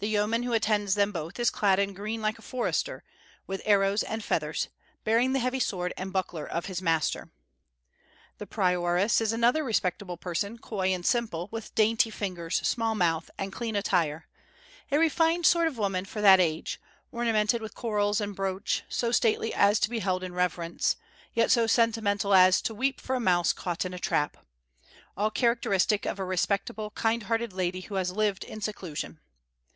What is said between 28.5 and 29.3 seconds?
seclusion.